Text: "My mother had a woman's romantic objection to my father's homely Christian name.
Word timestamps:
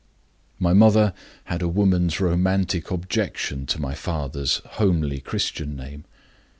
"My 0.57 0.73
mother 0.73 1.13
had 1.43 1.61
a 1.61 1.67
woman's 1.67 2.19
romantic 2.19 2.89
objection 2.89 3.67
to 3.67 3.79
my 3.79 3.93
father's 3.93 4.59
homely 4.65 5.19
Christian 5.19 5.75
name. 5.75 6.05